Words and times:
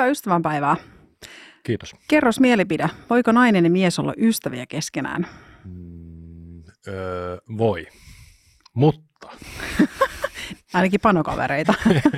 hyvää 0.00 0.10
ystävänpäivää. 0.10 0.76
Kiitos. 1.62 1.94
Kerros 2.08 2.40
mielipide. 2.40 2.90
Voiko 3.10 3.32
nainen 3.32 3.64
ja 3.64 3.70
mies 3.70 3.98
olla 3.98 4.14
ystäviä 4.16 4.66
keskenään? 4.66 5.26
Mm, 5.64 6.62
öö, 6.88 7.38
voi, 7.58 7.86
mutta... 8.74 9.28
Ainakin 10.74 11.00
panokavereita. 11.00 11.74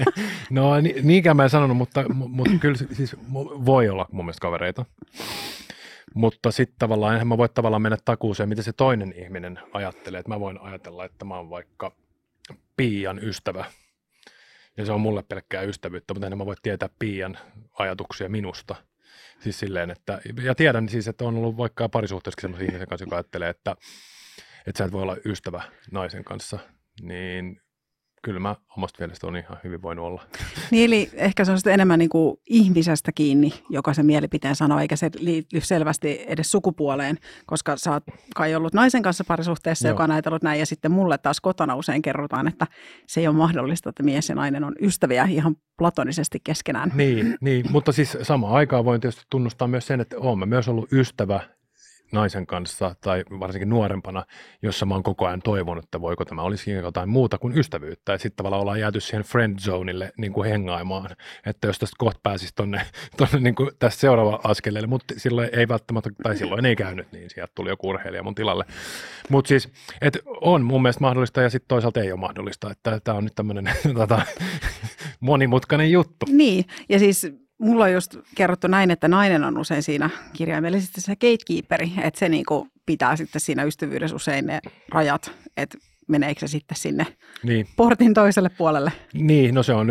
no 0.51 0.81
ni, 0.81 0.95
niinkään 1.03 1.37
mä 1.37 1.43
en 1.43 1.51
sanonut, 1.51 1.77
mutta, 1.77 2.05
mutta 2.09 2.53
kyllä 2.61 2.77
siis 2.93 3.17
voi 3.65 3.89
olla 3.89 4.07
mun 4.13 4.25
mielestä 4.25 4.41
kavereita. 4.41 4.85
Mutta 6.15 6.51
sitten 6.51 6.77
tavallaan, 6.79 7.13
enhän 7.13 7.29
mä 7.29 7.39
voi 7.39 7.49
tavallaan 7.49 7.83
mennä 7.83 7.99
takuuseen, 8.05 8.49
mitä 8.49 8.63
se 8.63 8.73
toinen 8.73 9.15
ihminen 9.17 9.59
ajattelee. 9.73 10.21
Että 10.21 10.31
mä 10.31 10.41
voin 10.41 10.61
ajatella, 10.61 11.05
että 11.05 11.25
mä 11.25 11.37
oon 11.37 11.51
vaikka 11.51 11.93
Piian 12.77 13.19
ystävä, 13.19 13.65
ja 14.77 14.87
se 14.87 14.93
on 14.93 15.01
mulle 15.01 15.23
pelkkää 15.23 15.63
ystävyyttä, 15.63 16.15
mutta 16.15 16.27
en 16.27 16.39
mä 16.39 16.47
voi 16.47 16.55
tietää 16.63 16.89
Piian 16.99 17.39
ajatuksia 17.79 18.29
minusta. 18.29 18.75
Siis 19.41 19.59
silleen, 19.59 19.91
että, 19.91 20.21
ja 20.43 20.55
tiedän 20.55 20.89
siis, 20.89 21.09
että 21.09 21.25
on 21.25 21.37
ollut 21.37 21.57
vaikka 21.57 21.89
parisuhteessa 21.89 22.41
sellaisia 22.41 22.67
ihmisen 22.67 22.89
kanssa, 22.89 23.05
joka 23.05 23.17
ajattelee, 23.17 23.49
että, 23.49 23.77
että 24.67 24.79
sä 24.79 24.85
et 24.85 24.93
voi 24.93 25.03
olla 25.03 25.17
ystävä 25.25 25.63
naisen 25.91 26.25
kanssa, 26.25 26.59
niin 27.01 27.62
kyllä 28.23 28.41
mä 28.41 28.57
omasta 28.77 28.97
mielestä 29.01 29.27
on 29.27 29.37
ihan 29.37 29.59
hyvin 29.65 29.83
voinut 29.83 30.05
olla. 30.05 30.23
Niin 30.71 30.85
eli 30.85 31.11
ehkä 31.15 31.45
se 31.45 31.53
on 31.53 31.59
sitten 31.59 31.75
enemmän 31.75 31.99
niin 31.99 32.09
kuin 32.09 32.37
ihmisestä 32.47 33.13
kiinni, 33.15 33.53
joka 33.71 33.95
se 33.95 34.03
mielipiteen 34.03 34.57
sanoo, 34.57 34.79
eikä 34.79 34.97
se 34.97 35.11
liity 35.19 35.61
selvästi 35.61 36.25
edes 36.27 36.51
sukupuoleen, 36.51 37.19
koska 37.47 37.77
sä 37.77 37.93
oot 37.93 38.05
kai 38.35 38.55
ollut 38.55 38.75
naisen 38.75 39.03
kanssa 39.03 39.25
parisuhteessa, 39.29 39.89
Joo. 39.89 39.93
joka 39.93 40.05
on 40.05 40.11
ajatellut 40.11 40.43
näin, 40.43 40.61
ja 40.61 40.67
sitten 40.67 40.93
mulle 40.93 41.19
taas 41.19 41.41
kotona 41.41 41.75
usein 41.75 42.03
kerrotaan, 42.03 42.49
että 42.49 42.67
se 43.07 43.21
ei 43.21 43.29
ole 43.29 43.37
mahdollista, 43.37 43.89
että 43.89 44.03
mies 44.03 44.29
ja 44.29 44.35
nainen 44.35 44.65
on 44.65 44.75
ystäviä 44.81 45.25
ihan 45.25 45.57
platonisesti 45.79 46.41
keskenään. 46.45 46.93
Niin, 46.95 47.39
niin 47.41 47.67
mutta 47.71 47.93
siis 47.93 48.17
samaan 48.23 48.55
aikaan 48.55 48.85
voin 48.85 49.01
tietysti 49.01 49.23
tunnustaa 49.31 49.69
myös 49.69 49.87
sen, 49.87 50.01
että 50.01 50.17
olen 50.19 50.49
myös 50.49 50.69
ollut 50.69 50.93
ystävä 50.93 51.41
naisen 52.13 52.47
kanssa 52.47 52.95
tai 53.01 53.25
varsinkin 53.41 53.69
nuorempana, 53.69 54.25
jossa 54.63 54.87
mä 54.87 54.95
oon 54.95 55.03
koko 55.03 55.27
ajan 55.27 55.43
toivonut, 55.43 55.85
että 55.85 56.01
voiko 56.01 56.25
tämä 56.25 56.43
olisi 56.43 56.71
jotain 56.71 57.09
muuta 57.09 57.39
kuin 57.39 57.59
ystävyyttä. 57.59 58.19
Sitten 58.19 58.37
tavallaan 58.37 58.63
ollaan 58.63 58.81
jääty 58.81 59.01
siihen 59.01 59.23
friend 59.23 59.59
zoneille 59.59 60.13
niin 60.19 60.33
kuin 60.33 60.51
hengaimaan, 60.51 61.11
että 61.47 61.67
jos 61.67 61.79
tästä 61.79 61.97
kohta 61.99 62.21
pääsisi 62.23 62.53
tonne, 62.55 62.87
tonne 63.17 63.41
niin 63.41 63.55
kuin 63.55 63.71
tästä 63.79 64.01
seuraava 64.01 64.41
askeleelle, 64.45 64.87
mutta 64.87 65.15
silloin 65.17 65.49
ei 65.53 65.69
välttämättä, 65.69 66.11
tai 66.23 66.37
silloin 66.37 66.67
ei 66.67 66.77
käynyt 66.77 67.13
niin, 67.13 67.31
sieltä 67.31 67.53
tuli 67.55 67.69
joku 67.69 67.89
urheilija 67.89 68.23
mun 68.23 68.35
tilalle. 68.35 68.65
Mutta 69.29 69.49
siis, 69.49 69.69
että 70.01 70.19
on 70.41 70.65
mun 70.65 70.83
mielestä 70.83 71.01
mahdollista 71.01 71.43
ja 71.43 71.51
sitten 71.51 71.69
toisaalta 71.69 72.01
ei 72.01 72.13
ole 72.13 72.21
mahdollista, 72.21 72.71
että 72.71 73.01
tämä 73.05 73.19
on 73.19 73.25
nyt 73.25 73.35
tämmöinen 73.35 73.71
tota, 73.95 74.23
monimutkainen 75.21 75.93
juttu. 75.93 76.27
Niin, 76.29 76.65
ja 76.89 76.99
siis 76.99 77.42
mulla 77.63 77.85
on 77.85 77.93
just 77.93 78.17
kerrottu 78.35 78.67
näin, 78.67 78.91
että 78.91 79.09
nainen 79.09 79.45
on 79.45 79.59
usein 79.59 79.83
siinä 79.83 80.11
kirjaimellisesti 80.33 81.01
se 81.01 81.17
gatekeeperi, 81.17 81.93
että 82.03 82.19
se 82.19 82.29
niinku 82.29 82.69
pitää 82.87 83.17
sitten 83.17 83.41
siinä 83.41 83.65
ystävyydessä 83.65 84.17
usein 84.17 84.47
ne 84.47 84.61
rajat, 84.89 85.33
että 85.57 85.79
meneekö 86.09 86.41
se 86.41 86.47
sitten 86.47 86.77
sinne 86.77 87.07
niin. 87.43 87.67
portin 87.77 88.15
toiselle 88.15 88.49
puolelle. 88.49 88.93
Niin, 89.15 89.55
no 89.55 89.63
se 89.63 89.75
on 89.75 89.89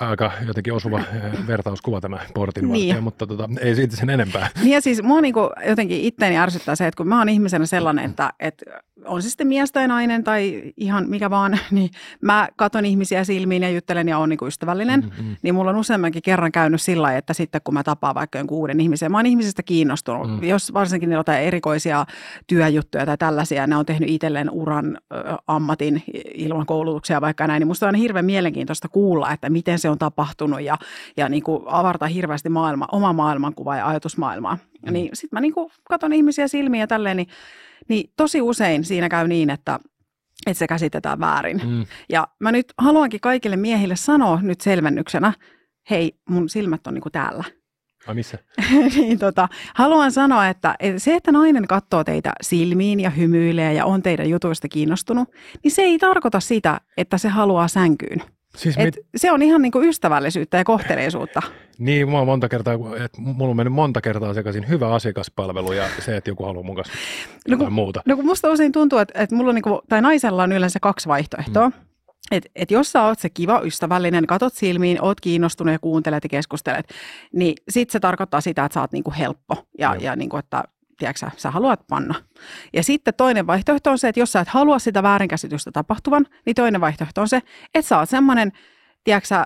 aika 0.00 0.32
jotenkin 0.46 0.72
osuva 0.72 1.00
vertauskuva 1.46 2.00
tämä 2.00 2.18
portin 2.34 2.62
niin. 2.62 2.70
vartija, 2.70 3.00
mutta 3.00 3.26
tota, 3.26 3.48
ei 3.60 3.74
siitä 3.74 3.96
sen 3.96 4.10
enempää. 4.10 4.48
Niin 4.62 4.72
ja 4.72 4.80
siis 4.80 5.02
mua 5.02 5.20
niin 5.20 5.34
kuin 5.34 5.50
jotenkin 5.66 6.00
itteeni 6.00 6.38
ärsyttää 6.38 6.76
se, 6.76 6.86
että 6.86 6.96
kun 6.96 7.08
mä 7.08 7.18
oon 7.18 7.28
ihmisenä 7.28 7.66
sellainen, 7.66 8.04
että, 8.04 8.32
että 8.40 8.64
on 9.06 9.22
se 9.22 9.30
sitten 9.30 9.46
mies 9.46 9.72
tai 9.72 9.88
nainen 9.88 10.24
tai 10.24 10.72
ihan 10.76 11.08
mikä 11.08 11.30
vaan, 11.30 11.58
niin 11.70 11.90
mä 12.20 12.48
katon 12.56 12.84
ihmisiä 12.84 13.24
silmiin 13.24 13.62
ja 13.62 13.70
juttelen 13.70 14.08
ja 14.08 14.18
on 14.18 14.28
niin 14.28 14.38
ystävällinen, 14.46 15.00
mm-hmm. 15.00 15.36
niin 15.42 15.54
mulla 15.54 15.70
on 15.70 15.76
useammankin 15.76 16.22
kerran 16.22 16.52
käynyt 16.52 16.82
sillä 16.82 17.16
että 17.16 17.34
sitten 17.34 17.60
kun 17.64 17.74
mä 17.74 17.82
tapaan 17.82 18.14
vaikka 18.14 18.38
jonkun 18.38 18.58
uuden 18.58 18.80
ihmisen, 18.80 19.12
mä 19.12 19.18
oon 19.18 19.26
ihmisestä 19.26 19.62
kiinnostunut, 19.62 20.30
mm. 20.30 20.42
jos 20.42 20.72
varsinkin 20.72 21.08
niillä 21.08 21.24
on 21.28 21.34
erikoisia 21.34 22.06
työjuttuja 22.46 23.06
tai 23.06 23.18
tällaisia, 23.18 23.66
ne 23.66 23.76
on 23.76 23.86
tehnyt 23.86 24.10
itselleen 24.10 24.50
uran 24.50 24.98
ammatin 25.46 26.02
ilman 26.34 26.66
koulutuksia 26.66 27.20
vaikka 27.20 27.46
näin, 27.46 27.60
niin 27.60 27.68
musta 27.68 27.88
on 27.88 27.94
hirveän 27.94 28.24
mielenkiintoista 28.24 28.88
kuulla, 28.88 29.32
että 29.32 29.50
miten 29.50 29.78
se 29.78 29.90
on 29.90 29.98
tapahtunut 29.98 30.60
ja, 30.62 30.78
ja 31.16 31.28
niin 31.28 31.42
kuin 31.42 31.62
avartaa 31.66 32.08
hirveästi 32.08 32.48
maailma, 32.48 32.86
oma 32.92 33.12
maailmankuva 33.12 33.76
ja 33.76 33.86
ajatusmaailmaa. 33.86 34.58
Mm. 34.86 34.92
Niin 34.92 35.10
sitten 35.12 35.36
mä 35.36 35.40
niin 35.40 35.54
kuin 35.54 35.70
katon 35.88 36.12
ihmisiä 36.12 36.48
silmiin 36.48 36.80
ja 36.80 36.86
tälleen, 36.86 37.16
niin, 37.16 37.28
niin 37.88 38.12
tosi 38.16 38.42
usein 38.42 38.84
siinä 38.84 39.08
käy 39.08 39.28
niin, 39.28 39.50
että 39.50 39.80
että 40.46 40.58
se 40.58 40.66
käsitetään 40.66 41.20
väärin. 41.20 41.60
Mm. 41.64 41.86
Ja 42.08 42.28
mä 42.40 42.52
nyt 42.52 42.72
haluankin 42.78 43.20
kaikille 43.20 43.56
miehille 43.56 43.96
sanoa 43.96 44.38
nyt 44.42 44.60
selvennyksenä, 44.60 45.32
hei, 45.90 46.12
mun 46.28 46.48
silmät 46.48 46.86
on 46.86 46.94
niin 46.94 47.02
kuin 47.02 47.12
täällä. 47.12 47.44
Ai 48.06 48.14
missä? 48.14 48.38
niin, 48.96 49.18
tota, 49.18 49.48
haluan 49.74 50.12
sanoa, 50.12 50.48
että 50.48 50.74
se, 50.96 51.14
että 51.14 51.32
nainen 51.32 51.66
katsoo 51.66 52.04
teitä 52.04 52.32
silmiin 52.42 53.00
ja 53.00 53.10
hymyilee 53.10 53.72
ja 53.72 53.84
on 53.84 54.02
teidän 54.02 54.30
jutuista 54.30 54.68
kiinnostunut, 54.68 55.28
niin 55.62 55.72
se 55.72 55.82
ei 55.82 55.98
tarkoita 55.98 56.40
sitä, 56.40 56.80
että 56.96 57.18
se 57.18 57.28
haluaa 57.28 57.68
sänkyyn. 57.68 58.22
Siis 58.56 58.76
mit... 58.76 58.96
Se 59.16 59.32
on 59.32 59.42
ihan 59.42 59.62
niin 59.62 59.72
kuin 59.72 59.88
ystävällisyyttä 59.88 60.56
ja 60.56 60.64
kohteleisuutta. 60.64 61.42
niin, 61.78 62.10
mä 62.10 62.24
monta 62.24 62.48
kertaa, 62.48 62.74
että 62.74 63.20
mulla 63.20 63.50
on 63.50 63.56
mennyt 63.56 63.74
monta 63.74 64.00
kertaa 64.00 64.34
sekaisin 64.34 64.68
hyvä 64.68 64.94
asiakaspalvelu 64.94 65.72
ja 65.72 65.84
se, 66.04 66.16
että 66.16 66.30
joku 66.30 66.44
haluaa 66.44 66.64
mun 66.64 66.76
kanssa 66.76 66.94
no, 67.48 67.56
kun, 67.56 67.72
muuta. 67.72 68.02
No 68.06 68.16
kun 68.16 68.26
musta 68.26 68.50
usein 68.50 68.72
tuntuu, 68.72 68.98
että, 68.98 69.22
että 69.22 69.36
mulla 69.36 69.48
on 69.48 69.54
niin 69.54 69.62
kuin, 69.62 69.80
tai 69.88 70.02
naisella 70.02 70.42
on 70.42 70.52
yleensä 70.52 70.80
kaksi 70.80 71.08
vaihtoehtoa. 71.08 71.68
Mm. 71.68 71.74
Et, 72.30 72.50
et 72.54 72.70
jos 72.70 72.92
sä 72.92 73.02
oot 73.02 73.18
se 73.18 73.30
kiva, 73.30 73.60
ystävällinen, 73.64 74.26
katot 74.26 74.54
silmiin, 74.54 75.02
oot 75.02 75.20
kiinnostunut 75.20 75.72
ja 75.72 75.78
kuuntelet 75.78 76.24
ja 76.24 76.28
keskustelet, 76.28 76.88
niin 77.32 77.54
sit 77.68 77.90
se 77.90 78.00
tarkoittaa 78.00 78.40
sitä, 78.40 78.64
että 78.64 78.74
sä 78.74 78.80
oot 78.80 78.92
niinku 78.92 79.12
helppo 79.18 79.66
ja, 79.78 79.96
ja 80.00 80.16
niinku, 80.16 80.36
että 80.36 80.64
tiedätkö, 80.98 81.30
sä, 81.36 81.50
haluat 81.50 81.86
panna. 81.88 82.14
Ja 82.72 82.82
sitten 82.82 83.14
toinen 83.16 83.46
vaihtoehto 83.46 83.90
on 83.90 83.98
se, 83.98 84.08
että 84.08 84.20
jos 84.20 84.32
sä 84.32 84.40
et 84.40 84.48
halua 84.48 84.78
sitä 84.78 85.02
väärinkäsitystä 85.02 85.72
tapahtuvan, 85.72 86.26
niin 86.46 86.54
toinen 86.54 86.80
vaihtoehto 86.80 87.20
on 87.20 87.28
se, 87.28 87.42
että 87.74 87.88
sä 87.88 87.98
oot 87.98 88.08
semmoinen, 88.08 88.52
tiedätkö, 89.04 89.44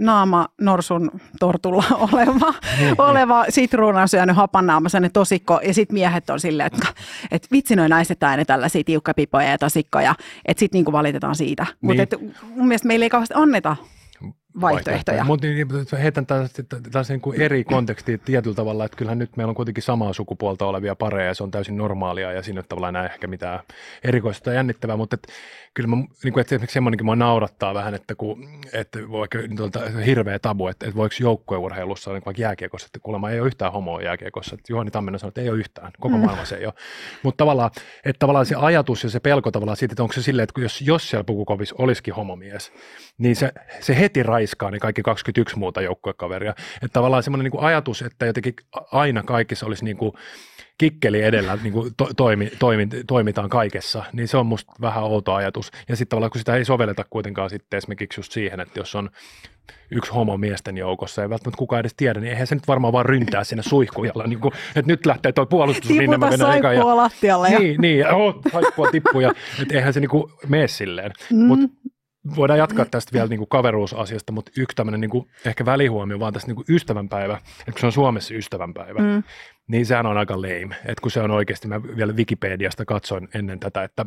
naama 0.00 0.48
norsun 0.60 1.10
tortulla 1.40 1.84
oleva, 2.12 2.54
niin. 2.78 2.94
oleva 2.98 3.44
sitruunan 3.48 4.08
syönyt 4.08 4.36
hapannaama, 4.36 4.88
sellainen 4.88 5.12
tosikko, 5.12 5.60
ja 5.66 5.74
sitten 5.74 5.94
miehet 5.94 6.30
on 6.30 6.40
silleen, 6.40 6.66
että, 6.66 6.88
että 7.30 7.48
vitsi 7.52 7.76
noin 7.76 7.90
naiset 7.90 8.22
aina 8.22 8.44
tällaisia 8.44 8.84
tiukkapipoja 8.84 9.50
ja 9.50 9.58
tosikkoja, 9.58 10.14
että 10.46 10.58
sitten 10.58 10.78
niinku 10.78 10.92
valitetaan 10.92 11.34
siitä. 11.34 11.66
Niin. 11.80 12.00
Mutta 12.00 12.16
mun 12.56 12.68
mielestä 12.68 12.88
meillä 12.88 13.04
ei 13.04 13.10
kauheasti 13.10 13.34
anneta 13.36 13.76
vaihtoehtoja. 14.60 15.24
Mutta 15.24 15.46
niin, 15.46 15.68
heitän 16.02 16.26
taas 16.92 17.08
niin 17.08 17.20
kuin 17.20 17.40
eri 17.40 17.64
kontekstia 17.64 18.18
tietyllä 18.18 18.54
tavalla, 18.54 18.84
että 18.84 18.96
kyllähän 18.96 19.18
nyt 19.18 19.36
meillä 19.36 19.50
on 19.50 19.54
kuitenkin 19.54 19.82
samaa 19.82 20.12
sukupuolta 20.12 20.66
olevia 20.66 20.96
pareja 20.96 21.28
ja 21.28 21.34
se 21.34 21.42
on 21.42 21.50
täysin 21.50 21.76
normaalia 21.76 22.32
ja 22.32 22.42
siinä 22.42 22.62
tavallaan 22.62 22.94
näe 22.94 23.06
ehkä 23.06 23.26
mitään 23.26 23.60
erikoista 24.04 24.44
tai 24.44 24.54
jännittävää, 24.54 24.96
mutta 24.96 25.14
et, 25.14 25.26
kyllä 25.74 25.88
mä, 25.88 25.96
niin 25.96 26.32
kuin, 26.32 26.40
että 26.40 26.54
esimerkiksi 26.54 26.74
semmoinenkin 26.74 27.04
mua 27.04 27.16
naurattaa 27.16 27.74
vähän, 27.74 27.94
että, 27.94 28.14
kun, 28.14 28.48
että 28.72 28.98
vaikka 28.98 29.38
tuolta, 29.56 29.80
hirveä 30.06 30.38
tabu, 30.38 30.68
että, 30.68 30.86
että 30.86 30.96
voiko 30.96 31.14
joukkueurheilussa, 31.20 32.12
niin 32.12 32.22
vaikka 32.26 32.42
jääkiekossa, 32.42 32.86
että 32.86 32.98
kuulemma 33.02 33.30
ei 33.30 33.40
ole 33.40 33.46
yhtään 33.46 33.72
homoa 33.72 34.02
jääkiekossa, 34.02 34.54
että 34.54 34.72
Juhani 34.72 34.90
Tamminen 34.90 35.18
sanoi, 35.18 35.28
että 35.28 35.40
ei 35.40 35.50
ole 35.50 35.58
yhtään, 35.58 35.92
koko 36.00 36.16
mm. 36.16 36.24
maailma 36.24 36.44
se 36.44 36.56
ei 36.56 36.66
ole, 36.66 36.74
mutta 37.22 37.38
tavallaan, 37.38 37.70
että 38.04 38.18
tavallaan 38.18 38.46
se 38.46 38.54
ajatus 38.58 39.04
ja 39.04 39.10
se 39.10 39.20
pelko 39.20 39.50
tavallaan 39.50 39.76
siitä, 39.76 39.92
että 39.92 40.02
onko 40.02 40.12
se 40.12 40.22
silleen, 40.22 40.44
että 40.44 40.60
jos, 40.60 40.82
jos 40.82 41.10
siellä 41.10 41.24
pukukovissa 41.24 41.74
olisikin 41.78 42.14
homomies, 42.14 42.72
niin 43.18 43.36
se, 43.36 43.52
se 43.80 43.98
heti 43.98 44.22
raiskaa 44.50 44.70
niin 44.70 44.80
kaikki 44.80 45.02
21 45.02 45.58
muuta 45.58 45.80
joukkuekaveria. 45.80 46.50
Että 46.74 46.92
tavallaan 46.92 47.22
semmoinen 47.22 47.44
niin 47.44 47.50
kuin 47.52 47.64
ajatus, 47.64 48.02
että 48.02 48.26
jotenkin 48.26 48.54
aina 48.92 49.22
kaikissa 49.22 49.66
olisi 49.66 49.84
niin 49.84 49.96
kuin 49.96 50.12
kikkeli 50.78 51.22
edellä 51.22 51.58
niin 51.62 51.72
kuin 51.72 51.94
to, 51.96 52.08
toimi, 52.16 52.50
toimi, 52.58 52.88
toimitaan 53.06 53.48
kaikessa, 53.48 54.04
niin 54.12 54.28
se 54.28 54.36
on 54.36 54.46
musta 54.46 54.72
vähän 54.80 55.04
outo 55.04 55.34
ajatus. 55.34 55.70
Ja 55.88 55.96
sitten 55.96 56.08
tavallaan 56.10 56.30
kun 56.30 56.38
sitä 56.38 56.56
ei 56.56 56.64
sovelleta 56.64 57.04
kuitenkaan 57.10 57.50
sitten 57.50 57.78
esimerkiksi 57.78 58.20
just 58.20 58.32
siihen, 58.32 58.60
että 58.60 58.80
jos 58.80 58.94
on 58.94 59.10
yksi 59.90 60.12
homo 60.12 60.36
miesten 60.36 60.76
joukossa, 60.76 61.22
ei 61.22 61.30
välttämättä 61.30 61.58
kukaan 61.58 61.80
edes 61.80 61.94
tiedä, 61.96 62.20
niin 62.20 62.30
eihän 62.30 62.46
se 62.46 62.54
nyt 62.54 62.68
varmaan 62.68 62.92
vaan 62.92 63.06
ryntää 63.06 63.44
sinne 63.44 63.62
suihkujalla, 63.62 64.26
niin 64.26 64.40
kuin, 64.40 64.54
että 64.76 64.92
nyt 64.92 65.06
lähtee 65.06 65.32
tuo 65.32 65.46
puolustus, 65.46 65.90
niin 65.90 66.10
mä 66.10 66.18
menen 66.18 66.58
eka. 66.58 66.72
Ja, 66.72 66.96
lattialle. 66.96 67.48
Ja. 67.48 67.58
Niin, 67.58 67.80
niin 67.80 67.98
ja 67.98 68.14
oh, 68.14 68.34
saippua 68.52 68.90
tippuu, 68.90 69.20
ja, 69.20 69.32
että 69.62 69.74
eihän 69.74 69.92
se 69.92 70.00
niin 70.00 70.10
kuin 70.10 70.32
mene 70.48 70.68
silleen. 70.68 71.12
Mm. 71.30 71.38
Mutta 71.38 71.66
voidaan 72.36 72.58
jatkaa 72.58 72.84
tästä 72.84 73.12
vielä 73.12 73.28
niin 73.28 73.38
kuin 73.38 73.48
kaveruusasiasta, 73.48 74.32
mutta 74.32 74.52
yksi 74.56 74.76
tämmöinen 74.76 75.00
niin 75.00 75.10
kuin 75.10 75.30
ehkä 75.46 75.64
välihuomio 75.64 76.20
vaan 76.20 76.32
tästä 76.32 76.48
niin 76.48 76.56
kuin 76.56 76.66
ystävänpäivä, 76.68 77.38
että 77.58 77.72
kun 77.72 77.80
se 77.80 77.86
on 77.86 77.92
Suomessa 77.92 78.34
ystävänpäivä, 78.34 79.00
mm. 79.00 79.22
niin 79.66 79.86
sehän 79.86 80.06
on 80.06 80.18
aika 80.18 80.36
lame, 80.36 80.76
että 80.84 81.02
kun 81.02 81.10
se 81.10 81.20
on 81.20 81.30
oikeasti, 81.30 81.68
mä 81.68 81.82
vielä 81.82 82.12
Wikipediasta 82.12 82.84
katsoin 82.84 83.28
ennen 83.34 83.60
tätä, 83.60 83.84
että 83.84 83.90
että 84.00 84.06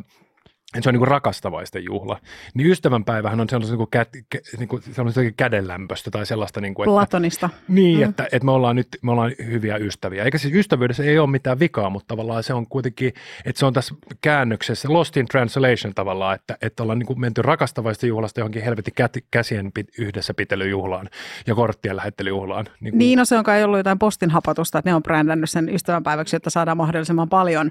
se 0.82 0.88
on 0.88 0.92
niin 0.92 1.00
kuin 1.00 1.08
rakastavaisten 1.08 1.84
juhla. 1.84 2.20
Niin 2.54 2.70
ystävänpäivähän 2.70 3.40
on 3.40 3.48
sellaista, 3.48 3.76
niin 3.76 3.88
kä, 3.90 4.06
kä, 4.30 4.38
niin 4.58 4.68
kuin 4.68 4.82
sellaista 4.82 5.20
kädenlämpöstä 5.36 6.10
tai 6.10 6.26
sellaista. 6.26 6.60
Niin 6.60 6.74
kuin, 6.74 6.88
että, 6.88 6.94
Platonista. 6.94 7.50
Niin, 7.68 7.98
mm. 7.98 8.08
että, 8.10 8.24
että 8.32 8.44
me 8.44 8.50
ollaan 8.50 8.76
nyt 8.76 8.88
me 9.02 9.12
ollaan 9.12 9.32
hyviä 9.46 9.76
ystäviä. 9.76 10.24
Eikä 10.24 10.38
siis 10.38 10.54
ystävyydessä 10.54 11.04
ei 11.04 11.18
ole 11.18 11.30
mitään 11.30 11.58
vikaa, 11.58 11.90
mutta 11.90 12.08
tavallaan 12.08 12.42
se 12.42 12.54
on 12.54 12.66
kuitenkin, 12.66 13.12
että 13.44 13.58
se 13.58 13.66
on 13.66 13.72
tässä 13.72 13.94
käännöksessä, 14.20 14.92
lost 14.92 15.16
in 15.16 15.26
translation 15.26 15.94
tavallaan, 15.94 16.34
että, 16.34 16.56
että 16.62 16.82
ollaan 16.82 16.98
niin 16.98 17.06
kuin 17.06 17.20
menty 17.20 17.42
rakastavaista 17.42 18.06
juhlasta 18.06 18.40
johonkin 18.40 18.62
helvetin 18.62 18.94
kä, 18.94 19.08
käsien 19.30 19.72
pit, 19.72 19.88
yhdessä 19.98 20.34
pitelyjuhlaan 20.34 21.08
ja 21.46 21.54
korttien 21.54 21.96
lähettelyjuhlaan. 21.96 22.64
Niin, 22.80 22.92
kuin. 22.92 22.98
niin 22.98 23.18
no 23.18 23.24
se 23.24 23.38
on 23.38 23.44
kai 23.44 23.64
ollut 23.64 23.78
jotain 23.78 23.98
postin 23.98 24.30
hapatusta, 24.30 24.78
että 24.78 24.90
ne 24.90 24.94
on 24.94 25.02
brändännyt 25.02 25.50
sen 25.50 25.68
ystävänpäiväksi, 25.68 26.36
jotta 26.36 26.50
saadaan 26.50 26.76
mahdollisimman 26.76 27.28
paljon 27.28 27.70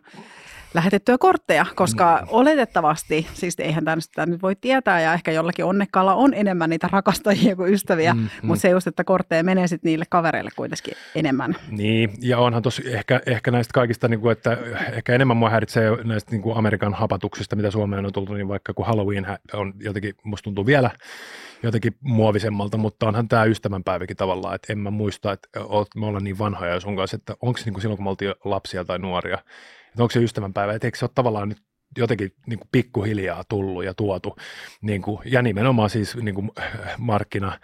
lähetettyä 0.73 1.17
kortteja, 1.17 1.65
koska 1.75 2.19
mm. 2.21 2.27
oletettavasti, 2.31 3.27
siis 3.33 3.59
eihän 3.59 3.85
tämä 3.85 4.25
nyt 4.25 4.41
voi 4.41 4.55
tietää 4.55 5.01
ja 5.01 5.13
ehkä 5.13 5.31
jollakin 5.31 5.65
onnekkaalla 5.65 6.15
on 6.15 6.33
enemmän 6.33 6.69
niitä 6.69 6.89
rakastajia 6.91 7.55
kuin 7.55 7.73
ystäviä, 7.73 8.13
mm, 8.13 8.19
mm. 8.19 8.29
mutta 8.41 8.61
se 8.61 8.69
just, 8.69 8.87
että 8.87 9.03
kortteja 9.03 9.43
menee 9.43 9.67
sitten 9.67 9.89
niille 9.89 10.05
kavereille 10.09 10.51
kuitenkin 10.55 10.93
enemmän. 11.15 11.55
Niin, 11.71 12.09
ja 12.21 12.37
onhan 12.39 12.61
tosi 12.61 12.93
ehkä, 12.93 13.21
ehkä 13.25 13.51
näistä 13.51 13.73
kaikista, 13.73 14.07
niin 14.07 14.19
kuin, 14.19 14.31
että 14.31 14.57
ehkä 14.93 15.15
enemmän 15.15 15.37
mua 15.37 15.49
häiritsee 15.49 16.03
näistä 16.03 16.31
niin 16.31 16.41
kuin 16.41 16.57
Amerikan 16.57 16.93
hapatuksista, 16.93 17.55
mitä 17.55 17.71
Suomeen 17.71 18.05
on 18.05 18.13
tultu, 18.13 18.33
niin 18.33 18.47
vaikka 18.47 18.73
kun 18.73 18.85
Halloween 18.85 19.27
on 19.53 19.73
jotenkin, 19.79 20.15
musta 20.23 20.43
tuntuu 20.43 20.65
vielä 20.65 20.89
jotenkin 21.63 21.95
muovisemmalta, 22.01 22.77
mutta 22.77 23.07
onhan 23.07 23.27
tämä 23.27 23.43
ystävänpäiväkin 23.43 24.17
tavallaan, 24.17 24.55
että 24.55 24.73
en 24.73 24.79
mä 24.79 24.91
muista, 24.91 25.31
että 25.31 25.49
me 25.95 26.05
ollaan 26.05 26.23
niin 26.23 26.39
vanhoja 26.39 26.79
sun 26.79 26.95
kanssa, 26.95 27.15
että 27.15 27.35
onko 27.41 27.59
niin 27.65 27.73
kuin 27.73 27.81
silloin, 27.81 27.97
kun 27.97 28.03
me 28.03 28.09
oltiin 28.09 28.33
lapsia 28.43 28.85
tai 28.85 28.99
nuoria, 28.99 29.37
että 29.93 30.03
onko 30.03 30.11
se 30.11 30.19
ystävänpäivä, 30.19 30.73
että 30.73 30.87
eikö 30.87 30.97
se 30.97 31.05
ole 31.05 31.11
tavallaan 31.15 31.49
nyt 31.49 31.57
jotenkin 31.97 32.31
niin 32.47 32.59
kuin 32.59 32.69
pikkuhiljaa 32.71 33.43
tullut 33.49 33.83
ja 33.83 33.93
tuotu, 33.93 34.35
niin 34.81 35.01
kuin, 35.01 35.19
ja 35.25 35.41
nimenomaan 35.41 35.89
siis 35.89 36.15
niin 36.15 36.35
kuin 36.35 36.51
markkina- 36.97 37.59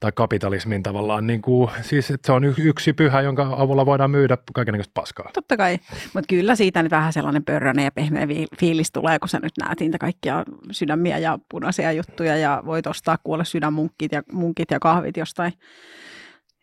tai 0.00 0.12
kapitalismin 0.14 0.82
tavallaan, 0.82 1.26
niin 1.26 1.42
kuin, 1.42 1.70
siis 1.82 2.10
että 2.10 2.26
se 2.26 2.32
on 2.32 2.44
yksi 2.44 2.92
pyhä, 2.92 3.20
jonka 3.20 3.54
avulla 3.56 3.86
voidaan 3.86 4.10
myydä 4.10 4.38
kaikenlaista 4.54 4.90
paskaa. 4.94 5.30
Totta 5.34 5.56
kai, 5.56 5.78
mutta 6.14 6.28
kyllä 6.28 6.56
siitä 6.56 6.82
nyt 6.82 6.92
vähän 6.92 7.12
sellainen 7.12 7.44
pörrönen 7.44 7.84
ja 7.84 7.92
pehmeä 7.92 8.26
fiilis 8.60 8.92
tulee, 8.92 9.18
kun 9.18 9.28
sä 9.28 9.40
nyt 9.42 9.52
näet 9.60 9.80
niitä 9.80 9.98
kaikkia 9.98 10.44
sydämiä 10.70 11.18
ja 11.18 11.38
punaisia 11.48 11.92
juttuja 11.92 12.36
ja 12.36 12.62
voit 12.66 12.86
ostaa 12.86 13.18
kuolle 13.24 13.44
sydänmunkit 13.44 14.12
ja, 14.12 14.22
munkit 14.32 14.70
ja 14.70 14.80
kahvit 14.80 15.16
jostain 15.16 15.52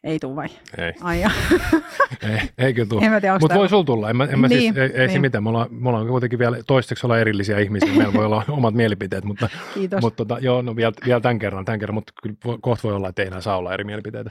ei 0.03 0.19
tule 0.19 0.35
vai? 0.35 0.47
Ei. 0.77 0.93
Ai 1.01 1.23
ei, 2.29 2.39
ei 2.57 2.73
kyllä 2.73 2.89
tule. 2.89 3.01
Mutta 3.39 3.55
voi 3.55 3.69
sulla 3.69 3.83
tulla. 3.83 4.09
En 4.09 4.17
mä, 4.17 4.23
en 4.23 4.39
mä 4.39 4.47
niin, 4.47 4.61
siis, 4.61 4.77
ei, 4.77 4.91
ei 4.93 4.99
niin. 4.99 5.11
se 5.11 5.19
mitään. 5.19 5.43
Me 5.43 5.49
ollaan, 5.49 5.67
me 5.71 5.89
ollaan 5.89 6.07
kuitenkin 6.07 6.39
vielä 6.39 6.57
toistaiseksi 6.67 7.07
olla 7.07 7.19
erillisiä 7.19 7.59
ihmisiä. 7.59 7.93
Meillä 7.93 8.13
voi 8.13 8.25
olla 8.25 8.43
omat 8.57 8.73
mielipiteet, 8.73 9.23
mutta, 9.23 9.49
Kiitos. 9.73 10.01
mutta 10.01 10.25
tota, 10.25 10.39
joo, 10.39 10.61
no 10.61 10.75
vielä, 10.75 10.93
vielä 11.05 11.21
tämän 11.21 11.39
kerran, 11.39 11.65
tämän 11.65 11.79
kerran, 11.79 11.93
mutta 11.93 12.13
kyllä 12.23 12.57
kohta 12.61 12.87
voi 12.87 12.95
olla, 12.95 13.09
että 13.09 13.21
ei 13.21 13.27
enää 13.27 13.41
saa 13.41 13.57
olla 13.57 13.73
eri 13.73 13.83
mielipiteitä. 13.83 14.29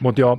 Mutta 0.00 0.20
joo, 0.20 0.38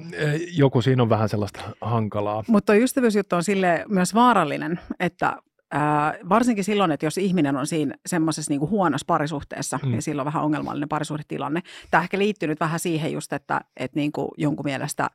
joku 0.58 0.82
siinä 0.82 1.04
on 1.04 1.10
vähän 1.10 1.30
sellaista 1.30 1.60
hankalaa. 1.82 2.44
Mutta 2.48 2.76
ystävyysjuttu 2.76 3.36
on 3.36 3.44
sille 3.44 3.86
myös 3.88 4.14
vaarallinen, 4.14 4.80
että 5.00 5.38
Ää, 5.72 6.14
varsinkin 6.30 6.64
silloin, 6.64 6.92
että 6.92 7.06
jos 7.06 7.18
ihminen 7.18 7.58
on 7.58 7.68
siinä 7.68 7.96
semmoisessa 8.06 8.52
niin 8.52 8.70
huonossa 8.70 9.06
parisuhteessa, 9.08 9.80
mm. 9.84 9.92
niin 9.92 10.02
silloin 10.02 10.28
on 10.28 10.34
vähän 10.34 10.44
ongelmallinen 10.44 10.90
parisuhdetilanne. 10.90 11.62
Tämä 11.92 12.04
ehkä 12.04 12.18
liittyy 12.18 12.48
nyt 12.48 12.60
vähän 12.60 12.80
siihen 12.80 13.14
just, 13.14 13.34
että, 13.34 13.62
että 13.78 14.00
niin 14.00 14.12
kuin 14.12 14.28
jonkun 14.38 14.66
mielestä 14.66 15.10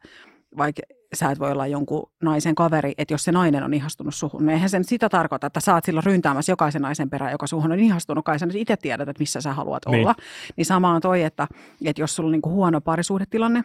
vaikka 0.57 0.83
sä 1.15 1.31
et 1.31 1.39
voi 1.39 1.53
olla 1.53 1.67
jonkun 1.67 2.11
naisen 2.23 2.55
kaveri, 2.55 2.95
että 2.99 3.15
jos 3.15 3.25
se 3.25 3.33
nainen 3.33 3.63
on 3.63 3.75
ihastunut 3.75 4.15
suhun, 4.15 4.47
niin 4.47 4.55
eihän 4.55 4.71
sen 4.71 4.85
sitä 4.85 5.09
tarkoita, 5.09 5.47
että 5.47 5.61
sä 5.61 5.75
oot 5.75 5.85
silloin 5.85 6.05
ryntäämässä 6.05 6.53
jokaisen 6.53 6.83
naisen 6.83 7.11
perään, 7.11 7.33
joka 7.33 7.47
suhun 7.47 7.73
on 7.73 7.81
ihastunut, 7.81 8.25
kai 8.25 8.39
sä 8.39 8.47
nyt 8.47 8.57
itse 8.57 8.77
tiedät, 8.77 9.09
että 9.09 9.21
missä 9.21 9.41
sä 9.41 9.53
haluat 9.53 9.83
niin. 9.87 10.01
olla. 10.01 10.15
Niin 10.57 10.67
sama 10.67 10.95
on 10.95 11.01
toi, 11.01 11.23
että, 11.23 11.49
että 11.85 12.03
jos 12.03 12.17
sulla 12.17 12.27
on 12.27 12.33
niin 12.33 12.43
kuin 12.43 12.53
huono 12.53 12.81
parisuhdetilanne, 12.81 13.65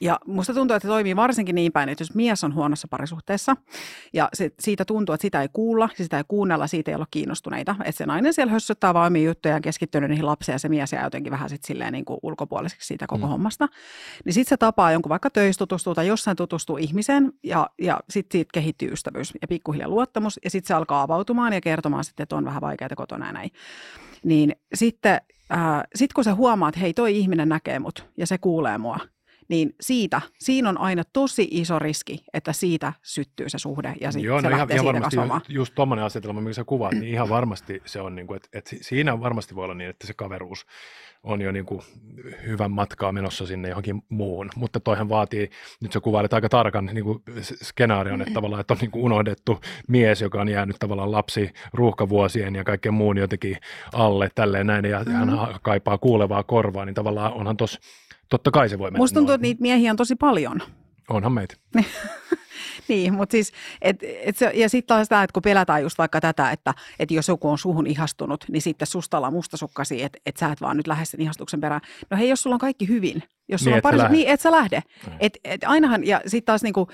ja 0.00 0.20
musta 0.26 0.54
tuntuu, 0.54 0.76
että 0.76 0.88
se 0.88 0.92
toimii 0.92 1.16
varsinkin 1.16 1.54
niin 1.54 1.72
päin, 1.72 1.88
että 1.88 2.02
jos 2.02 2.14
mies 2.14 2.44
on 2.44 2.54
huonossa 2.54 2.88
parisuhteessa 2.88 3.56
ja 4.12 4.28
se, 4.32 4.50
siitä 4.60 4.84
tuntuu, 4.84 5.12
että 5.12 5.22
sitä 5.22 5.42
ei 5.42 5.48
kuulla, 5.52 5.88
sitä 5.94 6.18
ei 6.18 6.24
kuunnella, 6.28 6.66
siitä 6.66 6.90
ei 6.90 6.94
olla 6.94 7.06
kiinnostuneita. 7.10 7.76
Että 7.84 7.98
se 7.98 8.06
nainen 8.06 8.34
siellä 8.34 8.52
hössöttää 8.52 8.94
vaan 8.94 9.06
omia 9.06 9.22
juttuja 9.22 9.54
ja 9.54 9.60
keskittynyt 9.60 10.10
niihin 10.10 10.26
lapsiin 10.26 10.54
ja 10.54 10.58
se 10.58 10.68
mies 10.68 10.92
jää 10.92 11.04
jotenkin 11.04 11.30
vähän 11.30 11.48
sit 11.48 11.64
silleen 11.64 11.92
niin 11.92 12.04
kuin 12.04 12.18
ulkopuoliseksi 12.22 12.86
siitä 12.86 13.06
koko 13.06 13.26
mm. 13.26 13.30
hommasta. 13.30 13.68
Niin 14.24 14.32
sitten 14.32 14.48
se 14.48 14.56
tapaa 14.56 14.92
jonkun 14.92 15.10
vaikka 15.10 15.30
töissä 15.30 15.58
tutustuu 15.58 15.94
tai 15.94 16.06
jossain 16.06 16.36
tutustuu 16.36 16.76
ihmiseen 16.76 17.32
ja, 17.42 17.70
ja 17.78 18.00
sitten 18.10 18.38
siitä 18.38 18.50
kehittyy 18.52 18.92
ystävyys 18.92 19.32
ja 19.42 19.48
pikkuhiljaa 19.48 19.88
luottamus 19.88 20.40
ja 20.44 20.50
sitten 20.50 20.68
se 20.68 20.74
alkaa 20.74 21.02
avautumaan 21.02 21.52
ja 21.52 21.60
kertomaan 21.60 22.04
sitten, 22.04 22.22
että 22.22 22.36
on 22.36 22.44
vähän 22.44 22.60
vaikeaa 22.60 22.88
kotona 22.96 23.26
ja 23.26 23.32
näin. 23.32 23.50
Niin 24.24 24.56
sitten 24.74 25.20
äh, 25.52 25.82
sit 25.94 26.12
kun 26.12 26.24
sä 26.24 26.34
huomaat, 26.34 26.74
että 26.74 26.80
hei 26.80 26.94
toi 26.94 27.16
ihminen 27.16 27.48
näkee 27.48 27.78
mut 27.78 28.06
ja 28.16 28.26
se 28.26 28.38
kuulee 28.38 28.78
mua– 28.78 28.98
niin 29.48 29.74
siitä, 29.80 30.20
siinä 30.38 30.68
on 30.68 30.78
aina 30.78 31.02
tosi 31.12 31.48
iso 31.50 31.78
riski, 31.78 32.24
että 32.32 32.52
siitä 32.52 32.92
syttyy 33.02 33.48
se 33.48 33.58
suhde 33.58 33.94
ja 34.00 34.12
sitten 34.12 34.26
Joo, 34.26 34.40
se 34.40 34.48
no 34.48 34.56
ihan, 34.56 34.72
ihan 34.72 34.84
varmasti 34.86 35.16
kasvamaan. 35.16 35.40
just, 35.40 35.50
just 35.50 35.74
tuommoinen 35.74 36.04
asetelma, 36.04 36.40
mikä 36.40 36.52
sä 36.52 36.64
kuvaat, 36.64 36.94
niin 36.94 37.12
ihan 37.12 37.28
varmasti 37.28 37.82
se 37.84 38.00
on, 38.00 38.14
niin 38.14 38.26
kuin, 38.26 38.36
että, 38.36 38.48
että 38.52 38.76
siinä 38.80 39.20
varmasti 39.20 39.54
voi 39.54 39.64
olla 39.64 39.74
niin, 39.74 39.90
että 39.90 40.06
se 40.06 40.14
kaveruus 40.14 40.66
on 41.24 41.40
jo 41.40 41.52
niin 41.52 41.66
kuin 41.66 41.80
hyvän 42.46 42.70
matkaa 42.70 43.12
menossa 43.12 43.46
sinne 43.46 43.68
johonkin 43.68 44.02
muuhun, 44.08 44.50
mutta 44.56 44.80
toihan 44.80 45.08
vaatii, 45.08 45.50
nyt 45.82 45.92
sä 45.92 46.00
kuvailet 46.00 46.32
aika 46.32 46.48
tarkan 46.48 46.86
niin 46.86 47.04
kuin 47.04 47.22
skenaarion, 47.62 48.20
että 48.20 48.34
tavallaan 48.34 48.60
että 48.60 48.74
on 48.74 48.78
niin 48.80 48.90
kuin 48.90 49.04
unohdettu 49.04 49.60
mies, 49.88 50.20
joka 50.20 50.40
on 50.40 50.48
jäänyt 50.48 50.76
tavallaan 50.78 51.12
lapsi 51.12 51.50
ruuhkavuosien 51.72 52.54
ja 52.54 52.64
kaikkeen 52.64 52.94
muun 52.94 53.18
jotenkin 53.18 53.56
alle, 53.92 54.30
tälleen 54.34 54.66
näin, 54.66 54.84
ja 54.84 55.02
mm. 55.04 55.12
hän 55.12 55.28
kaipaa 55.62 55.98
kuulevaa 55.98 56.42
korvaa, 56.42 56.84
niin 56.84 56.94
tavallaan 56.94 57.32
onhan 57.32 57.56
tuossa 57.56 57.80
Totta 58.34 58.50
kai 58.50 58.68
se 58.68 58.78
voi 58.78 58.90
mennä 58.90 58.98
Musta 58.98 59.14
tuntuu, 59.14 59.30
noin. 59.30 59.34
että 59.34 59.42
niitä 59.42 59.62
miehiä 59.62 59.90
on 59.90 59.96
tosi 59.96 60.16
paljon. 60.16 60.60
Onhan 61.08 61.32
meitä. 61.32 61.54
niin, 62.88 63.14
mutta 63.14 63.32
siis, 63.32 63.52
et, 63.82 63.96
et 64.02 64.36
se, 64.36 64.50
ja 64.54 64.68
sitten 64.68 64.88
taas 64.96 65.08
tämä, 65.08 65.22
että 65.22 65.32
kun 65.32 65.42
pelätään 65.42 65.82
just 65.82 65.98
vaikka 65.98 66.20
tätä, 66.20 66.50
että, 66.50 66.74
että 66.98 67.14
jos 67.14 67.28
joku 67.28 67.50
on 67.50 67.58
suhun 67.58 67.86
ihastunut, 67.86 68.44
niin 68.50 68.62
sitten 68.62 68.86
susta 68.86 69.16
ollaan 69.16 69.32
mustasukkasi, 69.32 70.02
että, 70.02 70.18
että 70.26 70.38
sä 70.38 70.52
et 70.52 70.60
vaan 70.60 70.76
nyt 70.76 70.86
lähde 70.86 71.04
sen 71.04 71.20
ihastuksen 71.20 71.60
perään. 71.60 71.80
No 72.10 72.16
hei, 72.16 72.28
jos 72.28 72.42
sulla 72.42 72.54
on 72.54 72.60
kaikki 72.60 72.88
hyvin, 72.88 73.22
jos 73.48 73.60
sulla 73.60 73.76
niin, 73.76 73.86
on 73.86 73.98
pari, 73.98 74.12
niin 74.12 74.28
et 74.28 74.40
sä 74.40 74.50
lähde. 74.50 74.82
Mm. 75.06 75.12
Et, 75.20 75.38
et 75.44 75.64
ainahan, 75.64 76.06
ja 76.06 76.20
sitten 76.26 76.46
taas 76.46 76.62
niinku, 76.62 76.88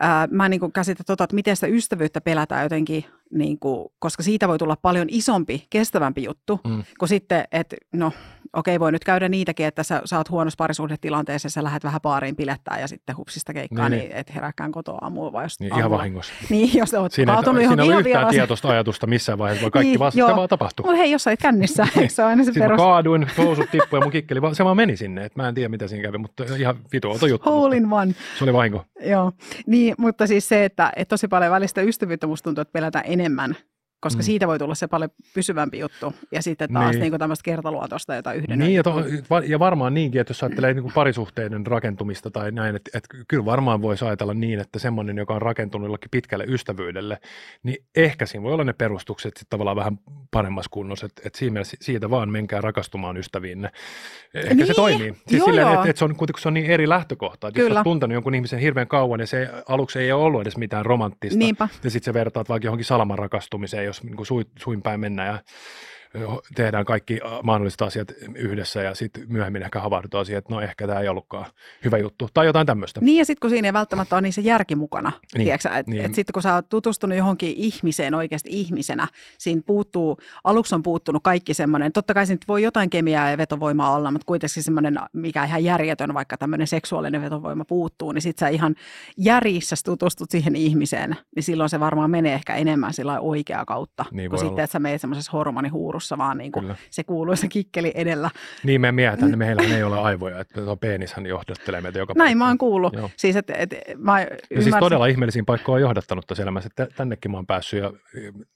ää, 0.00 0.28
mä 0.30 0.48
niin 0.48 0.72
käsitän 0.72 1.06
tota, 1.06 1.24
että 1.24 1.34
miten 1.34 1.56
sitä 1.56 1.66
ystävyyttä 1.66 2.20
pelätään 2.20 2.62
jotenkin, 2.62 3.04
niin 3.30 3.58
kuin, 3.58 3.88
koska 3.98 4.22
siitä 4.22 4.48
voi 4.48 4.58
tulla 4.58 4.76
paljon 4.82 5.06
isompi, 5.10 5.66
kestävämpi 5.70 6.24
juttu, 6.24 6.60
mm. 6.66 6.84
kuin 6.98 7.08
sitten, 7.08 7.44
että 7.52 7.76
no 7.92 8.12
okei, 8.52 8.80
voi 8.80 8.92
nyt 8.92 9.04
käydä 9.04 9.28
niitäkin, 9.28 9.66
että 9.66 9.82
sä, 9.82 10.02
sä 10.04 10.16
oot 10.16 10.30
huonossa 10.30 10.56
parisuhdetilanteessa 10.58 11.46
ja 11.46 11.50
sä 11.50 11.64
lähdet 11.64 11.84
vähän 11.84 12.00
baariin 12.00 12.36
pilettää 12.36 12.80
ja 12.80 12.88
sitten 12.88 13.16
hupsista 13.16 13.54
keikkaa, 13.54 13.88
niin, 13.88 13.98
niin, 13.98 14.08
niin 14.08 14.16
et 14.16 14.34
herääkään 14.34 14.72
kotoa 14.72 14.98
aamulla 15.00 15.32
vai 15.32 15.46
niin, 15.60 15.78
ihan 15.78 15.90
vahingossa. 15.90 16.32
Niin, 16.50 16.78
jos 16.78 16.94
oot 16.94 17.12
siinä, 17.12 17.32
kaatunut 17.32 17.62
ole 17.62 18.00
yhtään 18.00 18.28
tietoista 18.28 18.68
ajatusta 18.68 19.06
missään 19.06 19.38
vaiheessa, 19.38 19.62
vaan 19.62 19.70
kaikki 19.70 19.88
niin, 19.88 19.98
vaan 19.98 20.48
tapahtuu. 20.48 20.86
Mutta 20.86 20.96
hei, 20.96 21.10
jos 21.10 21.24
sä 21.24 21.36
kännissä, 21.36 21.86
eikö 21.96 22.14
se 22.14 22.22
ole 22.22 22.30
aina 22.30 22.42
se 22.42 22.44
Sitten 22.44 22.62
perus? 22.62 22.76
kaaduin, 22.76 23.26
housut 23.38 23.70
tippuja 23.70 24.02
mun 24.02 24.12
kikkeli, 24.12 24.40
se 24.52 24.64
vaan 24.64 24.76
meni 24.76 24.96
sinne, 24.96 25.24
että 25.24 25.42
mä 25.42 25.48
en 25.48 25.54
tiedä 25.54 25.68
mitä 25.68 25.88
siinä 25.88 26.02
kävi, 26.02 26.18
mutta 26.18 26.44
ihan 26.58 26.76
vitu 26.92 27.08
outo 27.08 27.26
juttu. 27.26 27.50
Hole 27.50 27.76
in 27.76 27.92
one. 27.92 28.14
Se 28.38 28.44
oli 28.44 28.52
vahinko. 28.52 28.84
Joo, 29.00 29.32
niin, 29.66 29.94
mutta 29.98 30.26
siis 30.26 30.48
se, 30.48 30.64
että, 30.64 30.92
että 30.96 31.12
tosi 31.12 31.28
paljon 31.28 31.52
välistä 31.52 31.80
ystävyyttä 31.80 32.26
musta 32.26 32.44
tuntuu, 32.44 32.62
että 32.62 32.72
pelätään 32.72 33.04
enemmän 33.20 33.56
koska 34.00 34.18
mm. 34.18 34.24
siitä 34.24 34.46
voi 34.46 34.58
tulla 34.58 34.74
se 34.74 34.86
paljon 34.86 35.10
pysyvämpi 35.34 35.78
juttu. 35.78 36.14
Ja 36.32 36.42
sitten 36.42 36.72
taas 36.72 36.90
niin. 36.96 37.00
niin 37.00 37.18
tämmöistä 37.18 37.44
kertaluotosta, 37.44 38.14
jota 38.14 38.32
yhden... 38.32 38.58
Niin, 38.58 38.74
ja, 38.74 38.82
to, 38.82 38.94
ja 39.46 39.58
varmaan 39.58 39.94
niinkin, 39.94 40.20
että 40.20 40.30
jos 40.30 40.42
ajattelee 40.42 40.74
niin 40.74 40.82
kuin 40.82 40.94
parisuhteiden 40.94 41.66
rakentumista 41.66 42.30
tai 42.30 42.52
näin, 42.52 42.76
että, 42.76 42.90
että 42.94 43.08
kyllä 43.28 43.44
varmaan 43.44 43.82
voisi 43.82 44.04
ajatella 44.04 44.34
niin, 44.34 44.60
että 44.60 44.78
semmoinen, 44.78 45.16
joka 45.16 45.34
on 45.34 45.42
rakentunut 45.42 45.86
jollakin 45.86 46.10
pitkälle 46.10 46.44
ystävyydelle, 46.48 47.18
niin 47.62 47.84
ehkä 47.96 48.26
siinä 48.26 48.42
voi 48.42 48.52
olla 48.52 48.64
ne 48.64 48.72
perustukset 48.72 49.36
sitten 49.36 49.50
tavallaan 49.50 49.76
vähän 49.76 49.98
paremmassa 50.30 50.70
kunnossa, 50.70 51.06
että, 51.06 51.22
että 51.24 51.38
siinä 51.38 51.52
mielessä 51.52 51.76
siitä 51.80 52.10
vaan 52.10 52.30
menkää 52.30 52.60
rakastumaan 52.60 53.16
ystäviinne. 53.16 53.70
Ehkä 54.34 54.54
niin. 54.54 54.66
se 54.66 54.74
toimii. 54.74 55.14
Siis 55.14 55.38
joo, 55.38 55.46
silleen, 55.46 55.64
joo. 55.64 55.74
Että, 55.74 55.90
että 55.90 55.98
se 55.98 56.04
on 56.04 56.16
kuitenkin 56.16 56.42
se 56.42 56.48
on 56.48 56.54
niin 56.54 56.66
eri 56.66 56.88
lähtökohta, 56.88 57.48
että 57.48 57.60
kyllä. 57.60 57.68
jos 57.68 57.76
olet 57.76 57.84
tuntenut 57.84 58.14
jonkun 58.14 58.34
ihmisen 58.34 58.58
hirveän 58.58 58.88
kauan 58.88 59.20
ja 59.20 59.26
se 59.26 59.48
aluksi 59.68 59.98
ei 59.98 60.12
ole 60.12 60.22
ollut 60.24 60.40
edes 60.40 60.56
mitään 60.56 60.86
romanttista, 60.86 61.38
Niinpä. 61.38 61.68
ja 61.84 61.90
sitten 61.90 62.04
se 62.04 62.14
vertaat 62.14 62.48
vaikka 62.48 62.66
johonkin 62.66 62.84
salaman 62.84 63.18
rakastumiseen, 63.18 63.87
jos 63.88 64.02
niin 64.02 64.16
kuin 64.16 64.26
suin 64.58 64.82
päin 64.82 65.00
mennä 65.00 65.26
ja 65.26 65.42
tehdään 66.54 66.84
kaikki 66.84 67.20
mahdolliset 67.42 67.82
asiat 67.82 68.08
yhdessä 68.34 68.82
ja 68.82 68.94
sitten 68.94 69.24
myöhemmin 69.28 69.62
ehkä 69.62 69.80
havahdutaan 69.80 70.26
siihen, 70.26 70.38
että 70.38 70.54
no 70.54 70.60
ehkä 70.60 70.86
tämä 70.86 71.00
ei 71.00 71.08
ollutkaan 71.08 71.46
hyvä 71.84 71.98
juttu 71.98 72.28
tai 72.34 72.46
jotain 72.46 72.66
tämmöistä. 72.66 73.00
Niin 73.00 73.18
ja 73.18 73.24
sitten 73.24 73.40
kun 73.40 73.50
siinä 73.50 73.68
ei 73.68 73.72
välttämättä 73.72 74.16
ole 74.16 74.22
niin 74.22 74.32
se 74.32 74.40
järki 74.40 74.76
mukana, 74.76 75.12
niin, 75.36 75.52
että 75.52 75.84
niin. 75.86 76.04
et 76.04 76.14
sitten 76.14 76.32
kun 76.32 76.42
sä 76.42 76.54
oot 76.54 76.68
tutustunut 76.68 77.18
johonkin 77.18 77.52
ihmiseen 77.56 78.14
oikeasti 78.14 78.50
ihmisenä, 78.52 79.08
siinä 79.38 79.62
puuttuu, 79.66 80.18
aluksi 80.44 80.74
on 80.74 80.82
puuttunut 80.82 81.22
kaikki 81.22 81.54
semmoinen, 81.54 81.92
totta 81.92 82.14
kai 82.14 82.26
siinä 82.26 82.40
voi 82.48 82.62
jotain 82.62 82.90
kemiaa 82.90 83.30
ja 83.30 83.38
vetovoimaa 83.38 83.94
olla, 83.94 84.10
mutta 84.10 84.26
kuitenkin 84.26 84.62
semmoinen, 84.62 84.98
mikä 85.12 85.44
ihan 85.44 85.64
järjetön, 85.64 86.14
vaikka 86.14 86.36
tämmöinen 86.36 86.66
seksuaalinen 86.66 87.22
vetovoima 87.22 87.64
puuttuu, 87.64 88.12
niin 88.12 88.22
sitten 88.22 88.46
sä 88.46 88.48
ihan 88.48 88.74
järjissä 89.16 89.76
tutustut 89.84 90.30
siihen 90.30 90.56
ihmiseen, 90.56 91.16
niin 91.36 91.42
silloin 91.42 91.70
se 91.70 91.80
varmaan 91.80 92.10
menee 92.10 92.34
ehkä 92.34 92.54
enemmän 92.54 92.94
sillä 92.94 93.20
oikeaa 93.20 93.64
kautta, 93.64 94.04
niin 94.10 94.30
kuin 94.30 94.40
sitten, 94.40 94.64
että 94.64 94.72
sä 94.72 94.78
meet 94.78 95.00
semmoisessa 95.00 95.32
hormonihuurussa 95.32 95.97
taskuruudussa, 95.98 96.18
vaan 96.18 96.38
niin 96.38 96.52
kuin 96.52 96.74
se 96.90 97.04
kuuluisa 97.04 97.48
kikkeli 97.48 97.92
edellä. 97.94 98.30
Niin, 98.62 98.80
me 98.80 98.92
miehet, 98.92 99.20
niin 99.20 99.38
meillä 99.38 99.62
ei 99.62 99.82
ole 99.82 99.98
aivoja, 99.98 100.40
että 100.40 100.60
tuo 100.62 100.76
penishän 100.76 101.26
johdattelee 101.26 101.80
meitä 101.80 101.98
joka 101.98 102.12
Näin 102.16 102.26
paikkaan. 102.26 102.38
mä 102.38 102.46
oon 102.46 102.58
kuullut. 102.58 102.92
Joo. 102.92 103.10
Siis, 103.16 103.36
et, 103.36 103.50
et, 103.50 103.74
mä 103.96 104.20
ja 104.20 104.62
siis 104.62 104.76
todella 104.80 105.06
ihmeellisiin 105.06 105.46
paikkoihin 105.46 105.84
on 105.84 105.88
johdattanut 105.88 106.26
tässä 106.26 106.42
elämässä, 106.42 106.66
että 106.66 106.94
tännekin 106.96 107.30
mä 107.30 107.38
oon 107.38 107.46
päässyt 107.46 107.82
ja 107.82 107.92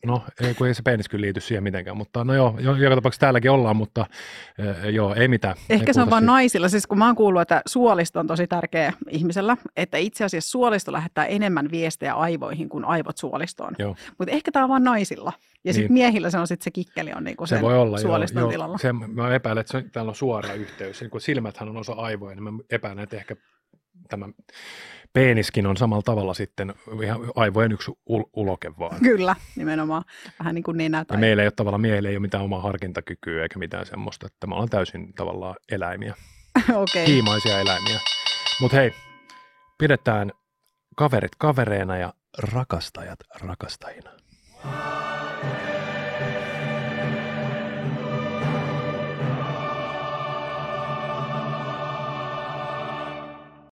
no, 0.06 0.22
ei, 0.40 0.54
kun 0.54 0.66
ei 0.66 0.75
se 0.75 0.82
penis 0.82 1.08
kyllä 1.08 1.22
liity 1.22 1.40
siihen 1.40 1.62
mitenkään, 1.62 1.96
mutta 1.96 2.25
no 2.25 2.34
joo, 2.34 2.58
joka 2.58 2.94
tapauksessa 2.94 3.20
täälläkin 3.20 3.50
ollaan, 3.50 3.76
mutta 3.76 4.06
joo, 4.92 5.14
ei 5.14 5.28
mitään. 5.28 5.56
Ehkä 5.70 5.90
ei 5.90 5.94
se 5.94 6.02
on 6.02 6.11
vain 6.11 6.26
naisilla, 6.26 6.68
siis 6.68 6.87
kun 6.87 6.99
mä 6.99 7.06
oon 7.06 7.16
kuullut, 7.16 7.42
että 7.42 7.62
suolisto 7.66 8.20
on 8.20 8.26
tosi 8.26 8.46
tärkeä 8.46 8.92
ihmisellä, 9.08 9.56
että 9.76 9.99
itse 9.99 10.25
asiassa 10.25 10.50
suolisto 10.50 10.92
lähettää 10.92 11.25
enemmän 11.25 11.70
viestejä 11.70 12.14
aivoihin 12.14 12.68
kuin 12.68 12.84
aivot 12.84 13.18
suolistoon. 13.18 13.75
Mutta 14.18 14.34
ehkä 14.34 14.52
tämä 14.52 14.64
on 14.64 14.70
vain 14.70 14.84
naisilla. 14.84 15.32
Ja 15.64 15.72
sitten 15.72 15.88
niin. 15.88 15.92
miehillä 15.92 16.30
se 16.30 16.38
on 16.38 16.46
sitten 16.46 16.64
se 16.64 16.70
kikkeli 16.70 17.12
on 17.12 17.25
niinku 17.33 17.47
se 17.47 17.61
voi 17.61 17.79
olla, 17.79 17.99
suoliston 17.99 18.41
joo, 18.41 18.51
tilalla. 18.51 18.79
Se, 18.79 18.93
mä 18.93 19.35
epäilen, 19.35 19.61
että 19.61 19.73
se, 19.73 19.85
täällä 19.93 20.09
on 20.09 20.15
suora 20.15 20.55
yhteys. 20.55 21.01
Niin 21.01 21.11
kun 21.11 21.21
silmäthän 21.21 21.69
on 21.69 21.77
osa 21.77 21.93
aivoja, 21.93 22.35
niin 22.35 22.45
mä 22.45 22.51
epäilen, 22.71 23.03
että 23.03 23.17
ehkä 23.17 23.37
tämä 24.09 24.29
peeniskin 25.12 25.67
on 25.67 25.77
samalla 25.77 26.03
tavalla 26.03 26.35
sitten 26.35 26.75
ihan 27.03 27.21
aivojen 27.37 27.73
yksi 27.73 27.91
ul- 27.91 28.31
uloke 28.33 28.73
vaan. 28.79 29.01
Kyllä, 29.01 29.37
nimenomaan. 29.57 30.03
Vähän 30.39 30.55
niin 30.55 30.62
kuin 30.62 30.77
niin 30.77 30.93
Ja 30.93 31.19
meillä 31.19 31.43
ei 31.43 31.47
ole 31.47 31.53
tavallaan, 31.57 31.81
miehillä 31.81 32.09
ei 32.09 32.17
ole 32.17 32.21
mitään 32.21 32.45
omaa 32.45 32.61
harkintakykyä 32.61 33.43
eikä 33.43 33.59
mitään 33.59 33.87
semmoista, 33.87 34.27
että 34.27 34.47
me 34.47 34.55
ollaan 34.55 34.69
täysin 34.69 35.15
tavallaan 35.15 35.57
eläimiä. 35.73 36.15
okay. 36.83 37.05
Kiimaisia 37.05 37.61
eläimiä. 37.61 38.01
Mutta 38.61 38.77
hei, 38.77 38.93
pidetään 39.79 40.33
kaverit 40.97 41.33
kavereina 41.39 41.97
ja 41.97 42.15
rakastajat 42.39 43.19
rakastajina. 43.41 44.11